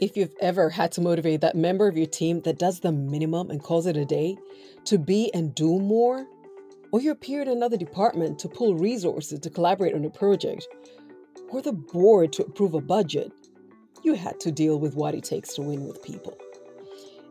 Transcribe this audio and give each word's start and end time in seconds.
If 0.00 0.16
you've 0.16 0.34
ever 0.40 0.70
had 0.70 0.92
to 0.92 1.02
motivate 1.02 1.42
that 1.42 1.54
member 1.54 1.86
of 1.86 1.94
your 1.94 2.06
team 2.06 2.40
that 2.42 2.58
does 2.58 2.80
the 2.80 2.90
minimum 2.90 3.50
and 3.50 3.62
calls 3.62 3.86
it 3.86 3.98
a 3.98 4.06
day 4.06 4.38
to 4.86 4.96
be 4.96 5.30
and 5.34 5.54
do 5.54 5.78
more, 5.78 6.26
or 6.90 7.02
your 7.02 7.14
peer 7.14 7.42
in 7.42 7.48
another 7.48 7.76
department 7.76 8.38
to 8.38 8.48
pull 8.48 8.74
resources 8.74 9.38
to 9.40 9.50
collaborate 9.50 9.94
on 9.94 10.06
a 10.06 10.10
project, 10.10 10.66
or 11.50 11.60
the 11.60 11.74
board 11.74 12.32
to 12.32 12.44
approve 12.44 12.72
a 12.72 12.80
budget, 12.80 13.30
you 14.02 14.14
had 14.14 14.40
to 14.40 14.50
deal 14.50 14.80
with 14.80 14.94
what 14.94 15.14
it 15.14 15.22
takes 15.22 15.52
to 15.54 15.62
win 15.62 15.86
with 15.86 16.02
people. 16.02 16.34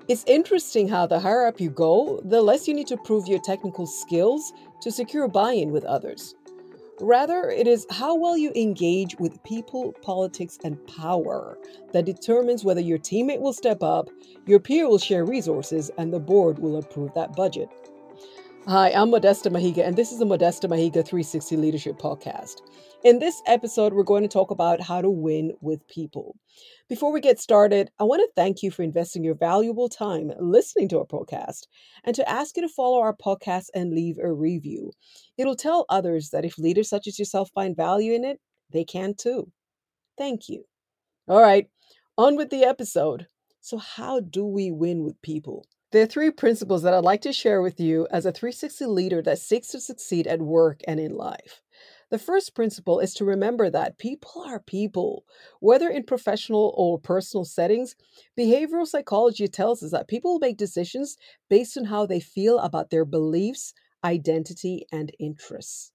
It's 0.07 0.23
interesting 0.27 0.87
how 0.87 1.07
the 1.07 1.19
higher 1.19 1.47
up 1.47 1.59
you 1.59 1.71
go, 1.71 2.21
the 2.23 2.41
less 2.41 2.67
you 2.67 2.75
need 2.75 2.87
to 2.87 2.97
prove 2.97 3.27
your 3.27 3.41
technical 3.41 3.87
skills 3.87 4.53
to 4.81 4.91
secure 4.91 5.27
buy 5.27 5.53
in 5.53 5.71
with 5.71 5.85
others. 5.85 6.35
Rather, 7.01 7.49
it 7.49 7.65
is 7.65 7.87
how 7.89 8.13
well 8.13 8.37
you 8.37 8.51
engage 8.55 9.17
with 9.19 9.41
people, 9.43 9.93
politics, 10.01 10.59
and 10.65 10.85
power 10.87 11.57
that 11.93 12.05
determines 12.05 12.65
whether 12.65 12.81
your 12.81 12.97
teammate 12.97 13.39
will 13.39 13.53
step 13.53 13.81
up, 13.81 14.09
your 14.45 14.59
peer 14.59 14.87
will 14.87 14.97
share 14.97 15.23
resources, 15.23 15.89
and 15.97 16.13
the 16.13 16.19
board 16.19 16.59
will 16.59 16.77
approve 16.77 17.13
that 17.13 17.35
budget. 17.35 17.69
Hi, 18.67 18.91
I'm 18.91 19.09
Modesta 19.09 19.49
Mahiga, 19.49 19.87
and 19.87 19.95
this 19.95 20.11
is 20.11 20.19
the 20.19 20.25
Modesta 20.25 20.67
Mahiga 20.67 21.03
360 21.03 21.55
Leadership 21.57 21.97
Podcast. 21.97 22.61
In 23.03 23.17
this 23.17 23.41
episode, 23.47 23.93
we're 23.93 24.03
going 24.03 24.21
to 24.21 24.27
talk 24.27 24.51
about 24.51 24.81
how 24.81 25.01
to 25.01 25.09
win 25.09 25.53
with 25.61 25.87
people. 25.87 26.35
Before 26.87 27.11
we 27.11 27.21
get 27.21 27.39
started, 27.39 27.89
I 27.99 28.03
want 28.03 28.19
to 28.19 28.29
thank 28.35 28.61
you 28.61 28.69
for 28.69 28.83
investing 28.83 29.23
your 29.23 29.33
valuable 29.33 29.89
time 29.89 30.33
listening 30.39 30.87
to 30.89 30.99
our 30.99 31.05
podcast 31.05 31.61
and 32.03 32.15
to 32.15 32.29
ask 32.29 32.57
you 32.57 32.61
to 32.61 32.69
follow 32.69 32.99
our 32.99 33.15
podcast 33.15 33.67
and 33.73 33.93
leave 33.93 34.17
a 34.21 34.31
review. 34.31 34.91
It'll 35.37 35.55
tell 35.55 35.85
others 35.89 36.29
that 36.31 36.45
if 36.45 36.59
leaders 36.59 36.89
such 36.89 37.07
as 37.07 37.17
yourself 37.17 37.49
find 37.55 37.75
value 37.75 38.13
in 38.13 38.23
it, 38.23 38.39
they 38.71 38.83
can 38.83 39.15
too. 39.15 39.51
Thank 40.17 40.49
you. 40.49 40.65
All 41.27 41.41
right, 41.41 41.67
on 42.17 42.35
with 42.35 42.51
the 42.51 42.65
episode. 42.65 43.27
So, 43.61 43.77
how 43.77 44.19
do 44.19 44.45
we 44.45 44.69
win 44.69 45.03
with 45.03 45.19
people? 45.21 45.65
There 45.91 46.01
are 46.03 46.07
three 46.07 46.31
principles 46.31 46.81
that 46.83 46.93
I'd 46.95 47.03
like 47.03 47.21
to 47.21 47.33
share 47.33 47.61
with 47.61 47.79
you 47.79 48.07
as 48.09 48.25
a 48.25 48.31
360 48.31 48.85
leader 48.85 49.21
that 49.21 49.37
seeks 49.39 49.67
to 49.69 49.79
succeed 49.79 50.25
at 50.25 50.41
work 50.41 50.81
and 50.87 50.99
in 50.99 51.15
life. 51.15 51.61
The 52.09 52.17
first 52.19 52.55
principle 52.55 52.99
is 52.99 53.13
to 53.15 53.25
remember 53.25 53.69
that 53.69 53.99
people 53.99 54.41
are 54.41 54.59
people. 54.59 55.25
Whether 55.59 55.89
in 55.89 56.03
professional 56.03 56.73
or 56.75 56.99
personal 56.99 57.45
settings, 57.45 57.95
behavioral 58.37 58.87
psychology 58.87 59.47
tells 59.47 59.83
us 59.83 59.91
that 59.91 60.07
people 60.07 60.39
make 60.39 60.57
decisions 60.57 61.17
based 61.49 61.77
on 61.77 61.85
how 61.85 62.05
they 62.07 62.19
feel 62.19 62.57
about 62.59 62.89
their 62.89 63.05
beliefs, 63.05 63.73
identity, 64.03 64.87
and 64.91 65.11
interests. 65.19 65.91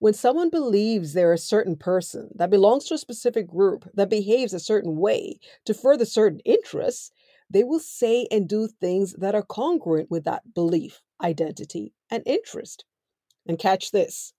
When 0.00 0.14
someone 0.14 0.50
believes 0.50 1.12
they're 1.12 1.32
a 1.32 1.38
certain 1.38 1.76
person 1.76 2.30
that 2.34 2.50
belongs 2.50 2.86
to 2.86 2.94
a 2.94 2.98
specific 2.98 3.46
group 3.46 3.88
that 3.94 4.10
behaves 4.10 4.52
a 4.52 4.58
certain 4.58 4.96
way 4.96 5.38
to 5.64 5.74
further 5.74 6.04
certain 6.04 6.40
interests, 6.40 7.12
they 7.50 7.64
will 7.64 7.80
say 7.80 8.26
and 8.30 8.48
do 8.48 8.68
things 8.68 9.12
that 9.14 9.34
are 9.34 9.42
congruent 9.42 10.10
with 10.10 10.24
that 10.24 10.54
belief, 10.54 11.02
identity, 11.20 11.92
and 12.10 12.22
interest. 12.24 12.84
And 13.46 13.58
catch 13.58 13.90
this 13.90 14.32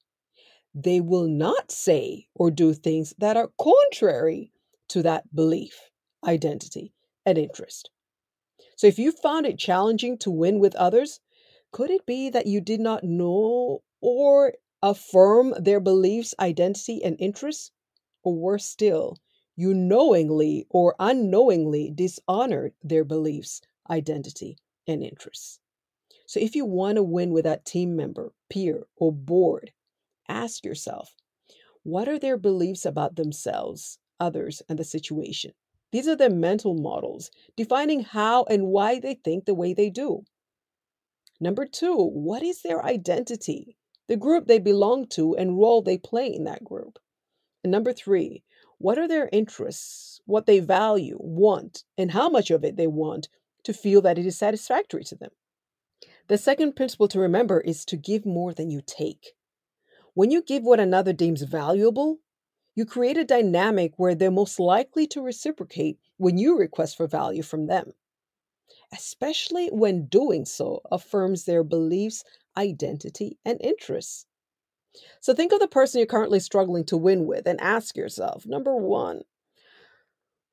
they 0.73 1.01
will 1.01 1.27
not 1.27 1.71
say 1.71 2.27
or 2.33 2.49
do 2.49 2.73
things 2.73 3.13
that 3.17 3.35
are 3.35 3.51
contrary 3.59 4.51
to 4.87 5.03
that 5.03 5.33
belief, 5.35 5.89
identity, 6.25 6.93
and 7.25 7.37
interest. 7.37 7.89
So 8.77 8.87
if 8.87 8.97
you 8.97 9.11
found 9.11 9.45
it 9.45 9.59
challenging 9.59 10.17
to 10.19 10.31
win 10.31 10.59
with 10.59 10.75
others, 10.75 11.19
could 11.71 11.89
it 11.91 12.05
be 12.05 12.29
that 12.29 12.47
you 12.47 12.61
did 12.61 12.79
not 12.79 13.03
know 13.03 13.83
or 14.01 14.53
affirm 14.81 15.53
their 15.59 15.79
beliefs, 15.79 16.33
identity, 16.39 17.03
and 17.03 17.15
interests? 17.19 17.71
Or 18.23 18.35
worse 18.35 18.65
still, 18.65 19.17
you 19.55 19.73
knowingly 19.73 20.65
or 20.69 20.95
unknowingly 20.99 21.91
dishonored 21.93 22.73
their 22.83 23.03
beliefs, 23.03 23.61
identity, 23.89 24.57
and 24.87 25.03
interests. 25.03 25.59
So, 26.25 26.39
if 26.39 26.55
you 26.55 26.65
want 26.65 26.95
to 26.95 27.03
win 27.03 27.31
with 27.31 27.43
that 27.43 27.65
team 27.65 27.95
member, 27.95 28.33
peer, 28.49 28.87
or 28.95 29.11
board, 29.11 29.71
ask 30.27 30.63
yourself 30.63 31.15
what 31.83 32.07
are 32.07 32.19
their 32.19 32.37
beliefs 32.37 32.85
about 32.85 33.15
themselves, 33.15 33.97
others, 34.19 34.61
and 34.69 34.77
the 34.77 34.83
situation? 34.83 35.53
These 35.91 36.07
are 36.07 36.15
their 36.15 36.29
mental 36.29 36.73
models, 36.73 37.31
defining 37.57 38.01
how 38.01 38.43
and 38.43 38.67
why 38.67 38.99
they 38.99 39.15
think 39.15 39.45
the 39.45 39.55
way 39.55 39.73
they 39.73 39.89
do. 39.89 40.23
Number 41.39 41.65
two, 41.65 41.95
what 41.95 42.43
is 42.43 42.61
their 42.61 42.85
identity, 42.85 43.75
the 44.07 44.15
group 44.15 44.45
they 44.45 44.59
belong 44.59 45.07
to, 45.07 45.35
and 45.35 45.57
role 45.57 45.81
they 45.81 45.97
play 45.97 46.33
in 46.33 46.43
that 46.43 46.63
group? 46.63 46.99
And 47.63 47.71
number 47.71 47.91
three, 47.93 48.43
what 48.81 48.97
are 48.97 49.07
their 49.07 49.29
interests, 49.31 50.21
what 50.25 50.45
they 50.45 50.59
value, 50.59 51.17
want, 51.19 51.83
and 51.97 52.11
how 52.11 52.29
much 52.29 52.49
of 52.51 52.63
it 52.63 52.77
they 52.77 52.87
want 52.87 53.29
to 53.63 53.73
feel 53.73 54.01
that 54.01 54.17
it 54.17 54.25
is 54.25 54.37
satisfactory 54.37 55.03
to 55.03 55.15
them. 55.15 55.31
The 56.27 56.37
second 56.37 56.75
principle 56.75 57.07
to 57.09 57.19
remember 57.19 57.61
is 57.61 57.85
to 57.85 57.97
give 57.97 58.25
more 58.25 58.53
than 58.53 58.69
you 58.69 58.81
take. 58.85 59.33
When 60.13 60.31
you 60.31 60.41
give 60.41 60.63
what 60.63 60.79
another 60.79 61.13
deems 61.13 61.41
valuable, 61.43 62.19
you 62.73 62.85
create 62.85 63.17
a 63.17 63.25
dynamic 63.25 63.93
where 63.97 64.15
they're 64.15 64.31
most 64.31 64.59
likely 64.59 65.05
to 65.07 65.21
reciprocate 65.21 65.99
when 66.17 66.37
you 66.37 66.57
request 66.57 66.97
for 66.97 67.05
value 67.05 67.43
from 67.43 67.67
them, 67.67 67.91
especially 68.93 69.67
when 69.67 70.05
doing 70.05 70.45
so 70.45 70.81
affirms 70.91 71.45
their 71.45 71.63
beliefs, 71.63 72.23
identity, 72.57 73.37
and 73.45 73.59
interests. 73.61 74.25
So 75.19 75.33
think 75.33 75.51
of 75.51 75.59
the 75.59 75.67
person 75.67 75.99
you're 75.99 76.05
currently 76.05 76.39
struggling 76.39 76.83
to 76.85 76.97
win 76.97 77.25
with 77.25 77.47
and 77.47 77.59
ask 77.61 77.95
yourself 77.95 78.45
number 78.45 78.75
one, 78.75 79.21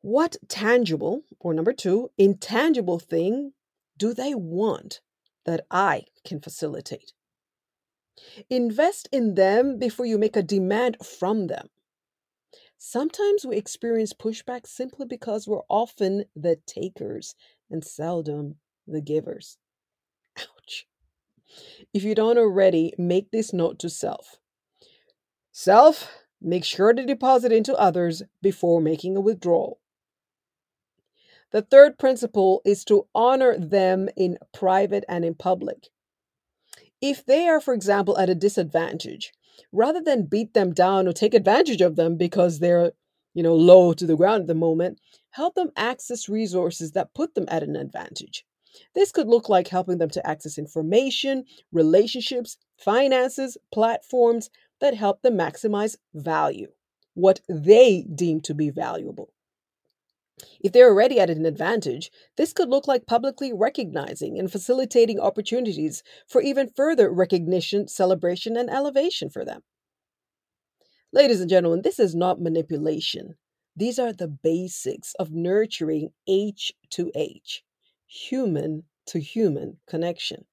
what 0.01 0.37
tangible, 0.49 1.23
or 1.41 1.53
number 1.53 1.73
two, 1.73 2.11
intangible 2.17 2.99
thing 2.99 3.53
do 3.97 4.15
they 4.15 4.35
want 4.35 5.01
that 5.45 5.67
I 5.71 6.05
can 6.25 6.41
facilitate? 6.41 7.13
Invest 8.49 9.09
in 9.13 9.35
them 9.35 9.79
before 9.79 10.07
you 10.07 10.19
make 10.19 10.37
a 10.37 10.43
demand 10.43 10.97
from 11.05 11.49
them. 11.49 11.69
Sometimes 12.77 13.45
we 13.45 13.57
experience 13.57 14.13
pushback 14.13 14.67
simply 14.67 15.05
because 15.05 15.49
we're 15.49 15.63
often 15.69 16.25
the 16.37 16.57
takers 16.65 17.35
and 17.71 17.85
seldom 17.85 18.57
the 18.87 19.01
givers. 19.01 19.59
If 21.95 22.05
you 22.05 22.15
don't 22.15 22.39
already, 22.39 22.93
make 22.99 23.31
this 23.31 23.53
note 23.53 23.79
to 23.81 23.89
self. 23.89 24.37
Self, 25.53 26.11
make 26.41 26.65
sure 26.65 26.93
to 26.93 27.05
deposit 27.05 27.51
into 27.51 27.75
others 27.75 28.23
before 28.43 28.81
making 28.81 29.17
a 29.17 29.21
withdrawal. 29.21 29.81
The 31.51 31.63
third 31.63 31.99
principle 31.99 32.61
is 32.65 32.85
to 32.85 33.07
honor 33.15 33.59
them 33.59 34.09
in 34.17 34.39
private 34.53 35.05
and 35.09 35.25
in 35.25 35.35
public. 35.35 35.89
If 37.01 37.25
they 37.25 37.49
are, 37.49 37.61
for 37.61 37.73
example, 37.73 38.19
at 38.19 38.29
a 38.29 38.35
disadvantage, 38.35 39.33
rather 39.73 40.03
than 40.03 40.27
beat 40.27 40.53
them 40.53 40.75
down 40.75 41.09
or 41.09 41.13
take 41.13 41.33
advantage 41.33 41.81
of 41.81 41.97
them 41.97 42.17
because 42.17 42.59
they're, 42.59 42.93
you 43.33 43.43
know, 43.43 43.55
low 43.55 43.95
to 43.95 44.07
the 44.07 44.17
ground 44.17 44.43
at 44.43 44.47
the 44.47 44.55
moment, 44.55 45.01
help 45.31 45.55
them 45.55 45.71
access 45.77 46.29
resources 46.29 46.93
that 46.93 47.15
put 47.15 47.35
them 47.35 47.47
at 47.49 47.63
an 47.63 47.77
advantage. 47.77 48.45
This 48.95 49.13
could 49.13 49.29
look 49.29 49.49
like 49.49 49.69
helping 49.69 49.99
them 49.99 50.11
to 50.11 50.27
access 50.27 50.59
information, 50.59 51.45
relationships, 51.73 52.57
finances, 52.77 53.57
platforms, 53.73 54.51
that 54.81 54.95
help 54.95 55.23
them 55.23 55.37
maximize 55.37 55.97
value, 56.15 56.69
what 57.15 57.41
they 57.49 58.03
deem 58.15 58.41
to 58.43 58.55
be 58.55 58.71
valuable. 58.71 59.33
If 60.61 60.73
they're 60.73 60.91
already 60.91 61.19
at 61.19 61.31
an 61.31 61.47
advantage, 61.47 62.13
this 62.37 62.53
could 62.53 62.69
look 62.69 62.87
like 62.87 63.07
publicly 63.07 63.53
recognizing 63.53 64.39
and 64.39 64.51
facilitating 64.51 65.19
opportunities 65.19 66.05
for 66.29 66.41
even 66.41 66.71
further 66.77 67.11
recognition, 67.13 67.89
celebration, 67.89 68.57
and 68.57 68.71
elevation 68.71 69.31
for 69.31 69.45
them. 69.45 69.63
Ladies 71.13 71.41
and 71.41 71.51
gentlemen, 71.51 71.83
this 71.83 71.99
is 71.99 72.15
not 72.15 72.41
manipulation. 72.41 73.37
These 73.75 73.99
are 73.99 74.13
the 74.13 74.29
basics 74.29 75.15
of 75.19 75.33
nurturing 75.33 76.11
H 76.29 76.73
to 76.91 77.11
H, 77.15 77.65
human 78.09 78.83
to 79.07 79.21
human 79.21 79.79
connection. 79.87 80.45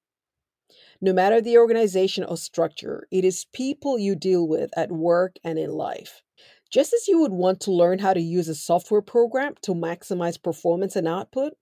No 1.00 1.12
matter 1.12 1.40
the 1.40 1.58
organization 1.58 2.24
or 2.24 2.36
structure, 2.36 3.06
it 3.10 3.24
is 3.24 3.46
people 3.52 3.98
you 3.98 4.14
deal 4.14 4.46
with 4.46 4.70
at 4.76 4.92
work 4.92 5.36
and 5.44 5.58
in 5.58 5.70
life. 5.70 6.22
Just 6.70 6.92
as 6.92 7.08
you 7.08 7.20
would 7.20 7.32
want 7.32 7.60
to 7.60 7.72
learn 7.72 7.98
how 7.98 8.12
to 8.12 8.20
use 8.20 8.48
a 8.48 8.54
software 8.54 9.02
program 9.02 9.54
to 9.62 9.72
maximize 9.72 10.42
performance 10.42 10.96
and 10.96 11.06
output, 11.06 11.54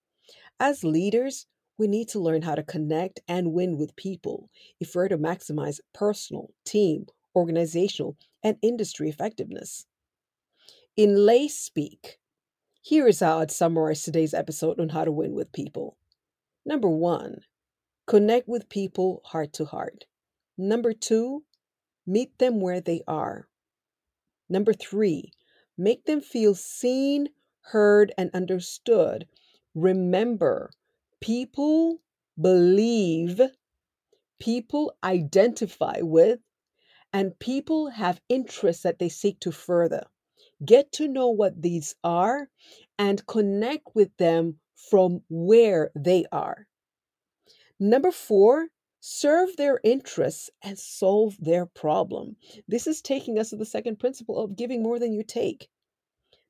as 0.61 0.85
leaders, 0.85 1.47
we 1.77 1.87
need 1.87 2.09
to 2.09 2.21
learn 2.21 2.43
how 2.43 2.55
to 2.55 2.63
connect 2.63 3.21
and 3.27 3.53
win 3.53 3.77
with 3.77 3.97
people 3.97 4.49
if 4.81 4.95
we're 4.95 5.09
to 5.09 5.19
maximize 5.19 5.81
personal, 5.93 6.53
team, 6.65 7.07
organizational, 7.35 8.17
and 8.43 8.57
industry 8.63 9.09
effectiveness. 9.09 9.87
In 10.97 11.27
lay 11.27 11.49
speak, 11.49 12.19
here 12.85 13.09
is 13.09 13.21
how 13.21 13.41
I'd 13.41 13.51
summarize 13.51 14.03
today's 14.03 14.35
episode 14.35 14.79
on 14.79 14.91
how 14.91 15.07
to 15.07 15.11
win 15.11 15.33
with 15.33 15.53
people. 15.53 15.97
Number 16.67 16.89
one, 16.91 17.41
Connect 18.07 18.47
with 18.47 18.69
people 18.69 19.23
heart 19.25 19.55
to 19.55 19.65
heart. 19.65 20.05
Number 20.59 20.93
two, 20.93 21.45
meet 22.07 22.39
them 22.39 22.61
where 22.61 22.83
they 22.83 23.01
are. 23.09 23.49
Number 24.47 24.75
three, 24.75 25.33
make 25.79 26.05
them 26.05 26.21
feel 26.21 26.55
seen, 26.55 27.31
heard, 27.61 28.13
and 28.19 28.31
understood. 28.35 29.27
Remember, 29.75 30.71
people 31.23 32.03
believe, 32.39 33.41
people 34.39 34.95
identify 35.03 36.01
with, 36.03 36.41
and 37.11 37.39
people 37.39 37.89
have 37.89 38.21
interests 38.29 38.83
that 38.83 38.99
they 38.99 39.09
seek 39.09 39.41
to 39.41 39.51
further. 39.51 40.05
Get 40.65 40.93
to 40.93 41.09
know 41.09 41.29
what 41.31 41.63
these 41.63 41.95
are 42.05 42.51
and 42.99 43.27
connect 43.27 43.95
with 43.95 44.17
them 44.19 44.61
from 44.91 45.23
where 45.29 45.91
they 45.95 46.27
are. 46.31 46.67
Number 47.81 48.13
four, 48.13 48.69
serve 49.01 49.57
their 49.57 49.81
interests 49.83 50.51
and 50.63 50.79
solve 50.79 51.37
their 51.41 51.67
problem. 51.67 52.37
This 52.69 52.87
is 52.87 53.01
taking 53.01 53.39
us 53.39 53.51
to 53.51 53.57
the 53.57 53.65
second 53.65 53.99
principle 53.99 54.39
of 54.39 54.57
giving 54.57 54.83
more 54.83 54.99
than 54.99 55.13
you 55.13 55.23
take. 55.23 55.69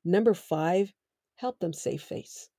Number 0.03 0.33
five, 0.33 0.93
help 1.35 1.59
them 1.59 1.73
save 1.73 2.01
face. 2.01 2.49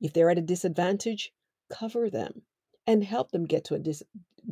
If 0.00 0.12
they're 0.12 0.30
at 0.30 0.38
a 0.38 0.42
disadvantage, 0.42 1.32
cover 1.70 2.08
them 2.10 2.42
and 2.86 3.04
help 3.04 3.32
them 3.32 3.44
get 3.46 3.64
to 3.64 3.74
a 3.74 3.78
dis- 3.78 4.02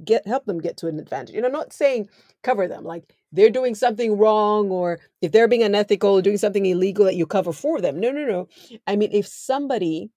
get 0.05 0.27
help 0.27 0.45
them 0.47 0.61
get 0.61 0.77
to 0.79 0.87
an 0.89 0.99
advantage. 0.99 1.37
And 1.37 1.47
I'm 1.47 1.53
not 1.53 1.73
saying 1.73 2.09
cover 2.43 2.67
them 2.67 2.85
like 2.85 3.15
they're 3.33 3.51
doing 3.51 3.75
something 3.75 4.19
wrong 4.19 4.71
or 4.71 5.01
if 5.21 5.33
they're 5.33 5.49
being 5.49 5.63
unethical, 5.63 6.11
or 6.11 6.23
doing 6.23 6.39
something 6.39 6.67
illegal 6.67 7.05
that 7.05 7.17
you 7.17 7.27
cover 7.27 7.53
for 7.53 7.81
them. 7.81 8.01
No, 8.01 8.11
no, 8.11 8.25
no. 8.25 8.49
I 8.87 8.97
mean, 8.97 9.11
if 9.13 9.27
somebody 9.27 10.11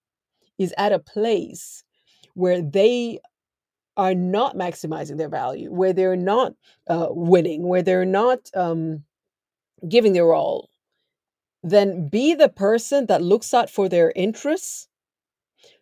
is 0.58 0.74
at 0.78 0.92
a 0.92 1.00
place 1.00 1.84
where 2.34 2.62
they 2.62 3.20
are 3.96 4.14
not 4.14 4.56
maximizing 4.56 5.18
their 5.18 5.30
value, 5.30 5.72
where 5.72 5.94
they're 5.94 6.16
not 6.16 6.54
uh, 6.88 7.08
winning, 7.10 7.68
where 7.68 7.82
they're 7.82 8.06
not 8.06 8.40
um, 8.54 9.04
giving 9.88 10.14
their 10.14 10.34
all, 10.34 10.70
then 11.64 12.08
be 12.08 12.36
the 12.36 12.50
person 12.50 13.08
that 13.08 13.24
looks 13.24 13.54
out 13.54 13.70
for 13.70 13.90
their 13.90 14.14
interests 14.16 14.88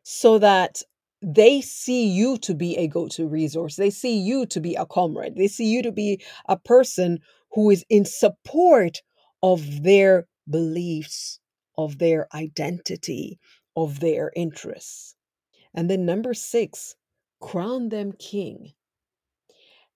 so 0.04 0.40
that 0.40 0.82
they 1.28 1.60
see 1.60 2.08
you 2.08 2.38
to 2.38 2.54
be 2.54 2.78
a 2.78 2.88
go 2.88 3.08
to 3.08 3.28
resource. 3.28 3.78
They 3.78 3.90
see 3.90 4.20
you 4.20 4.46
to 4.46 4.60
be 4.60 4.76
a 4.76 4.86
comrade. 4.86 5.36
They 5.36 5.48
see 5.48 5.66
you 5.66 5.82
to 5.82 5.92
be 5.92 6.24
a 6.48 6.56
person 6.56 7.20
who 7.54 7.72
is 7.72 7.84
in 7.90 8.06
support 8.06 9.02
of 9.42 9.82
their 9.82 10.28
beliefs, 10.48 11.40
of 11.80 11.98
their 11.98 12.28
identity, 12.36 13.40
of 13.76 14.02
their 14.02 14.32
interests. 14.36 15.16
And 15.74 15.90
then 15.90 16.06
number 16.06 16.36
six, 16.36 16.96
crown 17.42 17.90
them 17.90 18.12
king. 18.12 18.74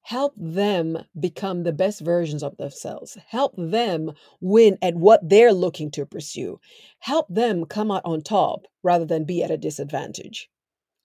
Help 0.01 0.33
them 0.35 0.97
become 1.19 1.61
the 1.61 1.73
best 1.73 2.01
versions 2.01 2.41
of 2.41 2.57
themselves. 2.57 3.19
Help 3.27 3.53
them 3.55 4.13
win 4.41 4.79
at 4.81 4.95
what 4.95 5.29
they're 5.29 5.53
looking 5.53 5.91
to 5.91 6.07
pursue. 6.07 6.59
Help 6.97 7.27
them 7.29 7.65
come 7.65 7.91
out 7.91 8.01
on 8.03 8.21
top 8.21 8.61
rather 8.81 9.05
than 9.05 9.25
be 9.25 9.43
at 9.43 9.51
a 9.51 9.57
disadvantage. 9.57 10.49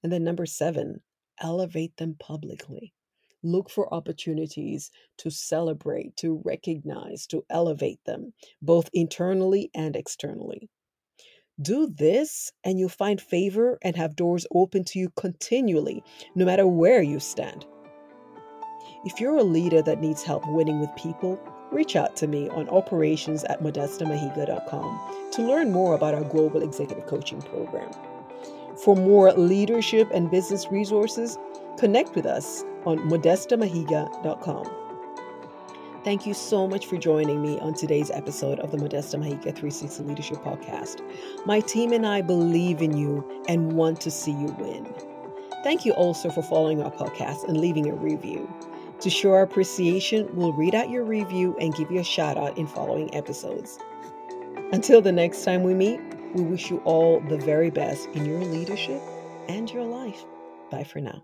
And 0.05 0.13
then 0.13 0.23
number 0.23 0.45
seven, 0.45 1.01
elevate 1.41 1.97
them 1.97 2.15
publicly. 2.21 2.93
Look 3.43 3.71
for 3.71 3.93
opportunities 3.93 4.91
to 5.19 5.31
celebrate, 5.31 6.15
to 6.19 6.43
recognize, 6.45 7.27
to 7.29 7.45
elevate 7.49 8.01
them, 8.05 8.35
both 8.61 8.91
internally 8.93 9.71
and 9.75 9.97
externally. 9.97 10.69
Do 11.61 11.87
this, 11.87 12.53
and 12.65 12.79
you'll 12.79 12.91
find 12.91 13.19
favor 13.21 13.79
and 13.83 13.97
have 13.97 14.15
doors 14.15 14.47
open 14.55 14.85
to 14.85 14.99
you 14.99 15.09
continually, 15.17 16.05
no 16.35 16.45
matter 16.45 16.67
where 16.67 17.03
you 17.03 17.19
stand. 17.19 17.65
If 19.07 19.21
you're 19.21 19.39
a 19.39 19.43
leader 19.43 19.81
that 19.83 20.01
needs 20.01 20.23
help 20.23 20.43
winning 20.49 20.81
with 20.81 20.95
people, 20.97 21.41
reach 21.73 21.97
out 21.97 22.15
to 22.17 22.27
me 22.27 22.51
on 22.51 22.69
operations 22.69 23.45
at 23.45 23.63
modestamahiga.com 23.63 25.31
to 25.33 25.43
learn 25.43 25.73
more 25.73 25.95
about 25.95 26.15
our 26.15 26.25
global 26.25 26.63
executive 26.63 27.07
coaching 27.07 27.41
program. 27.41 27.91
For 28.83 28.97
more 28.97 29.33
leadership 29.33 30.11
and 30.13 30.31
business 30.31 30.71
resources, 30.71 31.39
connect 31.79 32.15
with 32.15 32.27
us 32.27 32.65
on 32.85 32.99
modestamahiga.com. 33.09 34.71
Thank 36.03 36.27
you 36.27 36.35
so 36.35 36.69
much 36.69 36.87
for 36.87 36.99
joining 36.99 37.41
me 37.41 37.59
on 37.61 37.73
today's 37.73 38.11
episode 38.11 38.59
of 38.61 38.73
the 38.73 38.77
Modesta 38.77 39.17
Mahiga 39.17 39.45
360 39.45 40.03
Leadership 40.03 40.39
Podcast. 40.39 41.01
My 41.47 41.61
team 41.61 41.93
and 41.93 42.07
I 42.07 42.21
believe 42.21 42.83
in 42.83 42.97
you 42.97 43.43
and 43.49 43.73
want 43.73 44.03
to 44.03 44.11
see 44.11 44.33
you 44.33 44.55
win. 44.59 44.93
Thank 45.63 45.87
you 45.87 45.93
also 45.93 46.29
for 46.29 46.43
following 46.43 46.83
our 46.83 46.91
podcast 46.91 47.49
and 47.49 47.59
leaving 47.59 47.89
a 47.89 47.95
review. 47.95 48.53
To 49.01 49.09
show 49.09 49.33
our 49.33 49.43
appreciation, 49.43 50.29
we'll 50.35 50.53
read 50.53 50.75
out 50.75 50.91
your 50.91 51.05
review 51.05 51.57
and 51.59 51.75
give 51.75 51.91
you 51.91 52.01
a 52.01 52.05
shout 52.05 52.37
out 52.37 52.59
in 52.59 52.67
following 52.67 53.15
episodes. 53.15 53.79
Until 54.73 55.01
the 55.01 55.13
next 55.13 55.43
time 55.43 55.63
we 55.63 55.73
meet, 55.73 56.01
we 56.35 56.43
wish 56.43 56.71
you 56.71 56.79
all 56.85 57.21
the 57.21 57.39
very 57.39 57.71
best 57.71 58.09
in 58.11 58.27
your 58.27 58.41
leadership 58.41 59.01
and 59.49 59.71
your 59.71 59.85
life. 59.85 60.25
Bye 60.71 60.85
for 60.85 61.01
now. 61.01 61.23